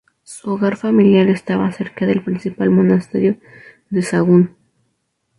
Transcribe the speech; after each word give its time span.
Su 0.23 0.51
hogar 0.53 0.77
familiar 0.77 1.27
estaba 1.27 1.71
cerca 1.71 2.07
del 2.07 2.23
principal 2.23 2.71
monasterio 2.71 3.37
de 3.91 4.01
Sahagún. 4.01 4.55